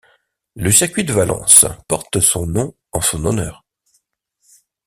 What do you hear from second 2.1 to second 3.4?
son nom en son